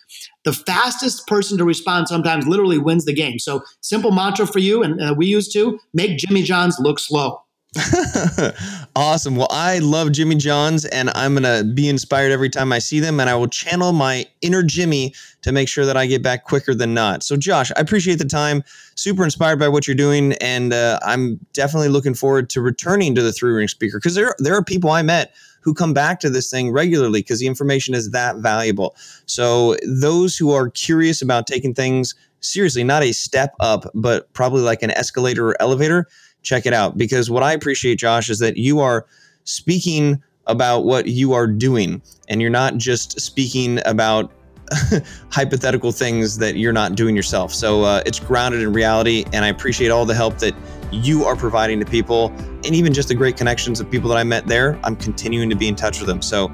[0.47, 3.39] the fastest person to respond sometimes literally wins the game.
[3.41, 7.43] So, simple mantra for you, and uh, we use to make Jimmy John's look slow.
[8.97, 9.37] awesome.
[9.37, 13.01] Well, I love Jimmy John's, and I'm going to be inspired every time I see
[13.01, 16.45] them, and I will channel my inner Jimmy to make sure that I get back
[16.45, 17.23] quicker than not.
[17.23, 18.65] So, Josh, I appreciate the time.
[18.95, 23.23] Super inspired by what you're doing, and uh, I'm definitely looking forward to returning to
[23.23, 26.31] the three ring speaker because there there are people I met who come back to
[26.31, 28.97] this thing regularly because the information is that valuable.
[29.27, 34.63] So, those who are curious about taking things seriously, not a step up, but probably
[34.63, 36.07] like an escalator or elevator,
[36.47, 36.97] check it out.
[36.97, 39.05] Because what I appreciate, Josh, is that you are
[39.45, 44.33] speaking about what you are doing and you're not just speaking about
[45.31, 47.53] hypothetical things that you're not doing yourself.
[47.53, 50.55] So uh, it's grounded in reality, and I appreciate all the help that
[50.91, 52.33] you are providing to people,
[52.65, 54.79] and even just the great connections of people that I met there.
[54.83, 56.21] I'm continuing to be in touch with them.
[56.23, 56.53] So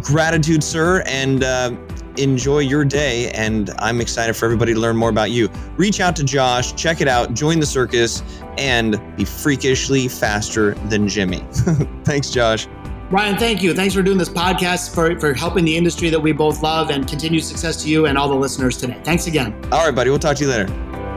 [0.00, 1.70] gratitude, sir, and uh,
[2.18, 3.30] enjoy your day.
[3.32, 5.48] And I'm excited for everybody to learn more about you.
[5.76, 8.22] Reach out to Josh, check it out, join the circus,
[8.56, 11.44] and be freakishly faster than Jimmy.
[12.04, 12.66] Thanks, Josh.
[13.10, 13.72] Ryan, thank you.
[13.72, 17.08] Thanks for doing this podcast, for, for helping the industry that we both love, and
[17.08, 19.00] continued success to you and all the listeners today.
[19.02, 19.54] Thanks again.
[19.72, 20.10] All right, buddy.
[20.10, 21.07] We'll talk to you later.